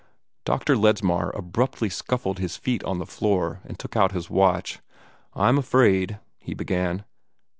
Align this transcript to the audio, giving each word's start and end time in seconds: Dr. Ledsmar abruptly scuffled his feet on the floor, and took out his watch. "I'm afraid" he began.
Dr. 0.45 0.75
Ledsmar 0.75 1.29
abruptly 1.35 1.87
scuffled 1.87 2.39
his 2.39 2.57
feet 2.57 2.83
on 2.85 2.97
the 2.97 3.05
floor, 3.05 3.61
and 3.65 3.77
took 3.77 3.95
out 3.95 4.13
his 4.13 4.31
watch. 4.31 4.79
"I'm 5.35 5.59
afraid" 5.59 6.19
he 6.39 6.55
began. 6.55 7.05